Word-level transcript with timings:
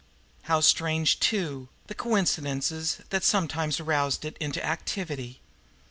How 0.49 0.61
strange, 0.61 1.19
too, 1.19 1.69
the 1.85 1.93
coincidences 1.93 3.01
that 3.11 3.23
sometimes 3.23 3.79
roused 3.79 4.25
it 4.25 4.35
into 4.39 4.59
activity! 4.65 5.41